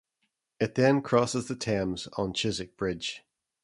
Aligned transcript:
It 0.59 0.73
then 0.73 1.03
crosses 1.03 1.47
the 1.47 1.55
Thames 1.55 2.07
on 2.17 2.33
Chiswick 2.33 2.75
Bridge. 2.75 3.23